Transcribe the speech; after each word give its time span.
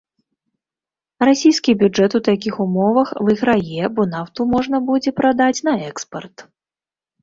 Расійскі 1.29 1.75
бюджэт 1.83 2.17
у 2.21 2.23
такіх 2.29 2.55
умовах 2.67 3.13
выйграе, 3.29 3.83
бо 3.95 4.09
нафту 4.17 4.51
можна 4.59 4.85
будзе 4.93 5.09
прадаць 5.23 5.57
на 5.73 5.81
экспарт. 5.93 6.51